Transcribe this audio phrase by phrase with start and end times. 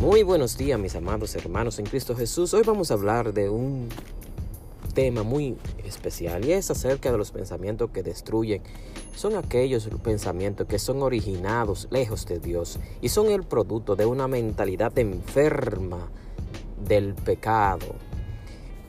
[0.00, 2.54] Muy buenos días mis amados hermanos en Cristo Jesús.
[2.54, 3.90] Hoy vamos a hablar de un
[4.94, 8.62] tema muy especial y es acerca de los pensamientos que destruyen.
[9.14, 14.26] Son aquellos pensamientos que son originados lejos de Dios y son el producto de una
[14.26, 16.08] mentalidad enferma
[16.82, 17.94] del pecado.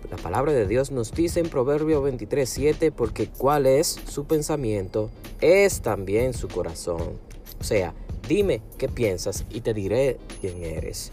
[0.10, 5.10] La palabra de Dios nos dice en Proverbio 23, 7, porque cuál es su pensamiento,
[5.42, 7.20] es también su corazón.
[7.60, 7.94] O sea,
[8.32, 11.12] Dime qué piensas y te diré quién eres.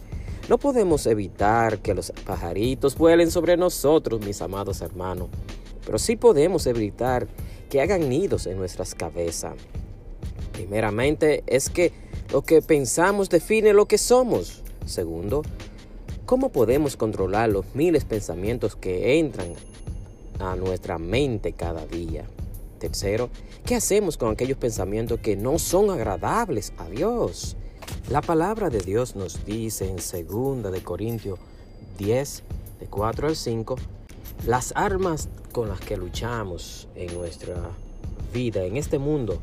[0.48, 5.28] No podemos evitar que los pajaritos vuelen sobre nosotros, mis amados hermanos,
[5.84, 7.26] pero sí podemos evitar
[7.68, 9.54] que hagan nidos en nuestras cabezas.
[10.52, 11.90] Primeramente es que
[12.32, 14.62] lo que pensamos define lo que somos.
[14.86, 15.42] Segundo,
[16.24, 19.54] ¿cómo podemos controlar los miles pensamientos que entran
[20.38, 22.28] a nuestra mente cada día?
[22.78, 23.28] Tercero,
[23.66, 27.56] ¿qué hacemos con aquellos pensamientos que no son agradables a Dios?
[28.08, 31.38] La palabra de Dios nos dice en 2 de Corintios
[31.98, 32.42] 10,
[32.80, 33.76] de 4 al 5,
[34.46, 37.56] las armas con las que luchamos en nuestra
[38.32, 39.40] vida, en este mundo,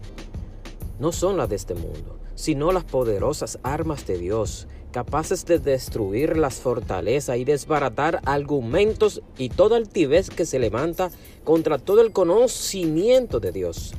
[1.00, 6.38] no son las de este mundo, sino las poderosas armas de Dios capaces de destruir
[6.38, 11.12] las fortalezas y desbaratar argumentos y toda altivez que se levanta
[11.44, 13.94] contra todo el conocimiento de Dios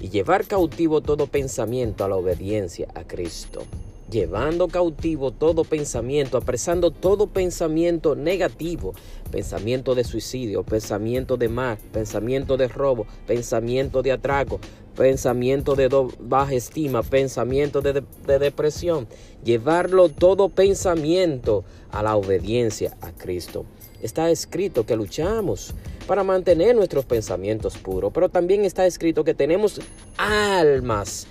[0.00, 3.64] y llevar cautivo todo pensamiento a la obediencia a Cristo.
[4.10, 8.94] Llevando cautivo todo pensamiento, apresando todo pensamiento negativo,
[9.30, 14.60] pensamiento de suicidio, pensamiento de mal, pensamiento de robo, pensamiento de atraco,
[14.96, 15.88] pensamiento de
[16.20, 19.06] baja estima, pensamiento de, de depresión,
[19.44, 23.64] llevarlo todo pensamiento a la obediencia a Cristo.
[24.02, 25.74] Está escrito que luchamos
[26.06, 29.80] para mantener nuestros pensamientos puros, pero también está escrito que tenemos
[30.16, 31.26] almas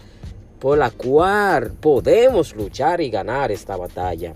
[0.60, 4.36] por la cual podemos luchar y ganar esta batalla.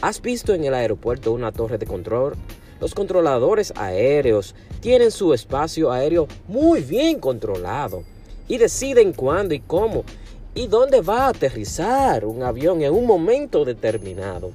[0.00, 2.34] ¿Has visto en el aeropuerto una torre de control?
[2.80, 8.04] Los controladores aéreos tienen su espacio aéreo muy bien controlado
[8.48, 10.04] y deciden cuándo y cómo
[10.54, 14.52] y dónde va a aterrizar un avión en un momento determinado.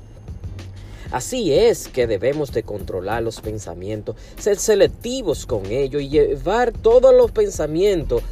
[1.12, 7.14] Así es que debemos de controlar los pensamientos, ser selectivos con ellos y llevar todos
[7.14, 8.24] los pensamientos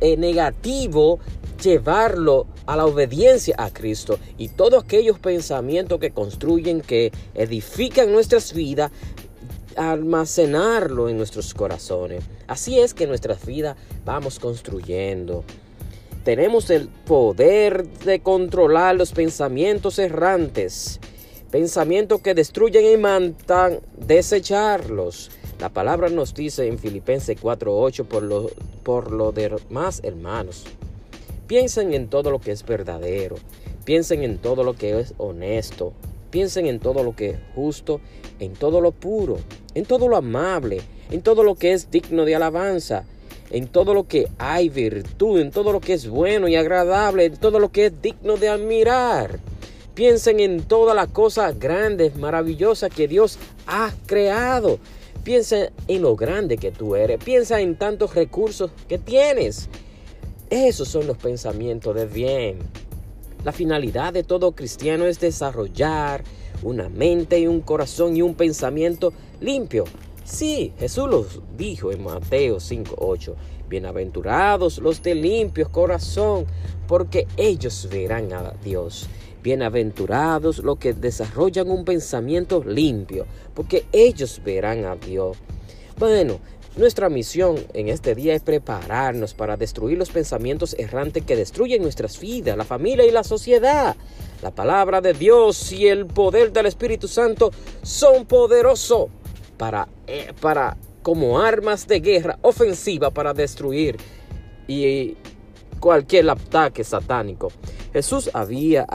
[0.00, 1.20] eh, negativos
[1.60, 8.52] llevarlo a la obediencia a Cristo y todos aquellos pensamientos que construyen, que edifican nuestras
[8.52, 8.90] vidas,
[9.80, 12.24] almacenarlo en nuestros corazones.
[12.46, 15.44] Así es que nuestras vidas vamos construyendo.
[16.24, 21.00] Tenemos el poder de controlar los pensamientos errantes,
[21.50, 25.30] pensamientos que destruyen y mandan, desecharlos.
[25.58, 28.50] La palabra nos dice en Filipenses 4:8 por lo,
[28.82, 30.64] por lo demás, hermanos
[31.50, 33.34] Piensen en todo lo que es verdadero.
[33.84, 35.92] Piensen en todo lo que es honesto.
[36.30, 38.00] Piensen en todo lo que es justo,
[38.38, 39.38] en todo lo puro,
[39.74, 40.80] en todo lo amable,
[41.10, 43.04] en todo lo que es digno de alabanza,
[43.50, 47.36] en todo lo que hay virtud, en todo lo que es bueno y agradable, en
[47.36, 49.40] todo lo que es digno de admirar.
[49.94, 54.78] Piensen en todas las cosas grandes, maravillosas que Dios ha creado.
[55.24, 57.22] Piensa en lo grande que tú eres.
[57.22, 59.68] Piensa en tantos recursos que tienes.
[60.48, 62.58] Esos son los pensamientos de bien.
[63.42, 66.22] La finalidad de todo cristiano es desarrollar
[66.62, 69.84] una mente y un corazón y un pensamiento limpio.
[70.24, 73.34] Sí, Jesús lo dijo en Mateo 5:8.
[73.66, 76.44] Bienaventurados los de limpios corazón,
[76.86, 79.08] porque ellos verán a Dios.
[79.42, 83.24] Bienaventurados los que desarrollan un pensamiento limpio,
[83.54, 85.38] porque ellos verán a Dios.
[85.98, 86.40] Bueno,
[86.76, 92.18] nuestra misión en este día es prepararnos para destruir los pensamientos errantes que destruyen nuestras
[92.20, 93.96] vidas, la familia y la sociedad.
[94.42, 97.50] La palabra de Dios y el poder del Espíritu Santo
[97.82, 99.08] son poderosos
[99.58, 103.96] para, eh, para como armas de guerra ofensiva para destruir
[104.68, 105.16] y
[105.80, 107.50] cualquier ataque satánico.
[107.92, 108.86] Jesús había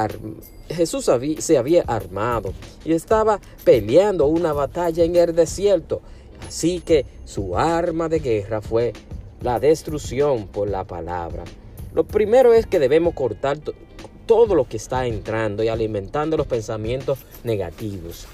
[0.69, 1.09] Jesús
[1.39, 2.53] se había armado
[2.83, 6.01] y estaba peleando una batalla en el desierto.
[6.47, 8.93] Así que su arma de guerra fue
[9.41, 11.43] la destrucción por la palabra.
[11.93, 13.59] Lo primero es que debemos cortar
[14.25, 18.25] todo lo que está entrando y alimentando los pensamientos negativos.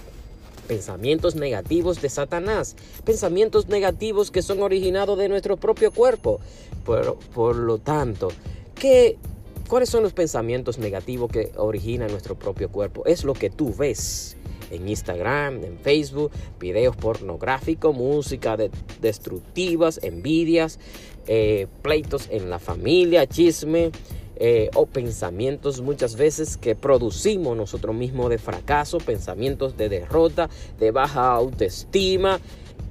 [0.68, 6.40] Pensamientos negativos de Satanás, pensamientos negativos que son originados de nuestro propio cuerpo.
[6.86, 8.30] Por, por lo tanto,
[8.74, 9.18] ¿qué,
[9.68, 13.06] ¿cuáles son los pensamientos negativos que originan nuestro propio cuerpo?
[13.06, 14.38] Es lo que tú ves
[14.72, 18.58] en Instagram, en Facebook, videos pornográficos, música
[19.02, 20.80] destructivas, envidias,
[21.28, 23.92] eh, pleitos en la familia, chisme,
[24.44, 30.90] eh, o pensamientos muchas veces que producimos nosotros mismos de fracaso, pensamientos de derrota, de
[30.90, 32.40] baja autoestima.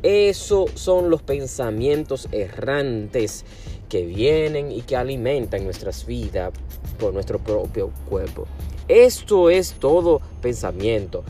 [0.04, 3.44] Esos son los pensamientos errantes
[3.88, 6.52] que vienen y que alimentan nuestras vidas
[7.00, 8.46] por nuestro propio cuerpo.
[8.86, 11.24] Esto es todo pensamiento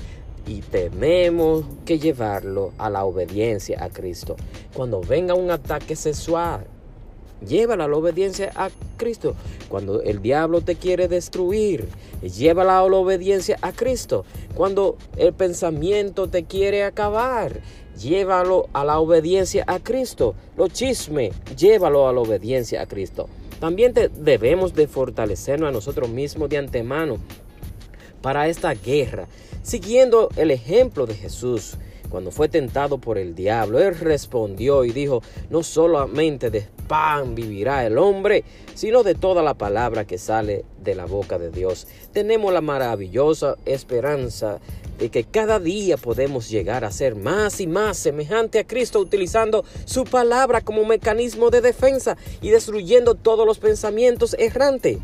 [0.47, 4.37] y tenemos que llevarlo a la obediencia a Cristo.
[4.75, 6.67] Cuando venga un ataque sexual,
[7.47, 9.35] llévala a la obediencia a Cristo.
[9.69, 11.89] Cuando el diablo te quiere destruir,
[12.23, 14.25] llévala a la obediencia a Cristo.
[14.55, 17.61] Cuando el pensamiento te quiere acabar,
[17.99, 20.35] llévalo a la obediencia a Cristo.
[20.57, 23.29] Los chismes, llévalo a la obediencia a Cristo.
[23.61, 27.19] También debemos de fortalecernos a nosotros mismos de antemano
[28.23, 29.27] para esta guerra,
[29.63, 31.77] siguiendo el ejemplo de Jesús.
[32.11, 37.87] Cuando fue tentado por el diablo, él respondió y dijo, no solamente de pan vivirá
[37.87, 38.43] el hombre,
[38.75, 41.87] sino de toda la palabra que sale de la boca de Dios.
[42.13, 44.59] Tenemos la maravillosa esperanza
[44.99, 49.65] de que cada día podemos llegar a ser más y más semejante a Cristo utilizando
[49.85, 54.99] su palabra como mecanismo de defensa y destruyendo todos los pensamientos errantes.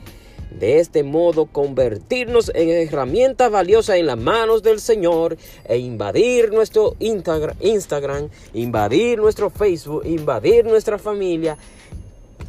[0.50, 6.96] De este modo convertirnos en herramienta valiosa en las manos del Señor e invadir nuestro
[7.00, 11.58] Instagram, invadir nuestro Facebook, invadir nuestra familia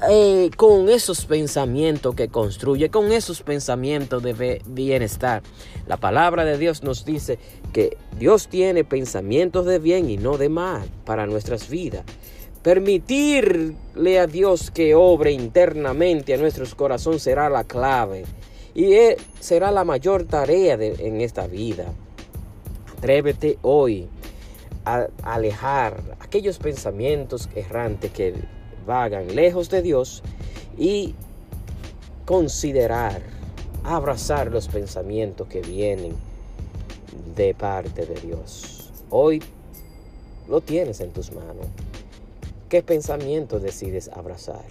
[0.10, 5.42] eh, con esos pensamientos que construye, con esos pensamientos de bienestar.
[5.88, 7.40] La palabra de Dios nos dice
[7.74, 12.04] que Dios tiene pensamientos de bien y no de mal para nuestras vidas.
[12.64, 18.26] Permitirle a Dios que obre internamente a nuestros corazones será la clave
[18.76, 18.94] y
[19.40, 21.86] será la mayor tarea en esta vida.
[22.98, 24.08] Atrévete hoy
[24.86, 28.34] a alejar aquellos pensamientos errantes que
[28.86, 30.24] vagan lejos de Dios
[30.78, 31.16] y
[32.26, 33.22] considerar,
[33.84, 36.16] abrazar los pensamientos que vienen
[37.36, 38.92] de parte de Dios.
[39.10, 39.42] Hoy
[40.48, 41.68] lo tienes en tus manos.
[42.70, 44.66] ¿Qué pensamiento decides abrazar?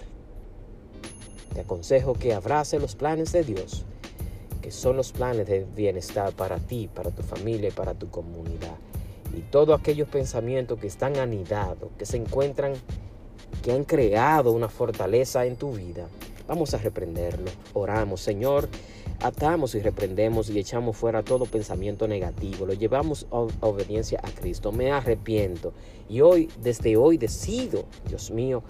[1.55, 3.85] Te aconsejo que abrace los planes de Dios,
[4.61, 8.75] que son los planes de bienestar para ti, para tu familia y para tu comunidad.
[9.35, 12.73] Y todos aquellos pensamientos que están anidados, que se encuentran,
[13.63, 16.07] que han creado una fortaleza en tu vida,
[16.47, 17.49] vamos a reprenderlo.
[17.73, 18.69] Oramos, Señor,
[19.21, 22.65] atamos y reprendemos y echamos fuera todo pensamiento negativo.
[22.65, 24.71] Lo llevamos a obediencia a Cristo.
[24.71, 25.73] Me arrepiento.
[26.09, 28.63] Y hoy, desde hoy, decido, Dios mío,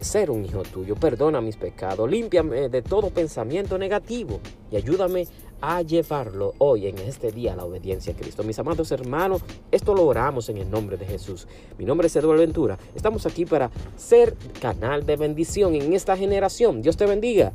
[0.00, 0.96] ser un hijo tuyo.
[0.96, 2.10] Perdona mis pecados.
[2.10, 4.40] Límpiame de todo pensamiento negativo.
[4.70, 5.26] Y ayúdame
[5.60, 8.42] a llevarlo hoy en este día a la obediencia a Cristo.
[8.42, 11.46] Mis amados hermanos, esto lo oramos en el nombre de Jesús.
[11.78, 12.78] Mi nombre es Eduardo Ventura.
[12.94, 16.82] Estamos aquí para ser canal de bendición en esta generación.
[16.82, 17.52] Dios te bendiga.